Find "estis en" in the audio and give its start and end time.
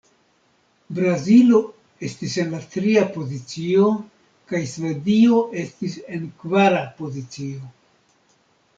2.09-2.57, 5.67-6.29